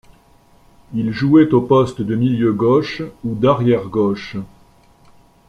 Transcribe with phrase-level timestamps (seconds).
[0.95, 4.35] Il jouait au poste de milieu gauche ou d'arrière gauche.